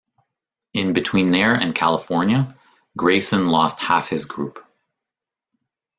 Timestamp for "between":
0.93-1.29